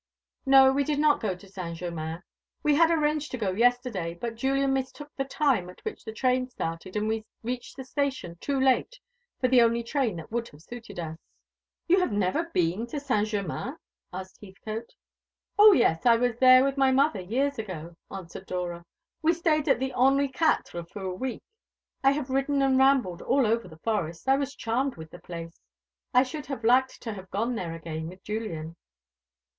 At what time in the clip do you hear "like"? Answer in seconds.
26.63-26.87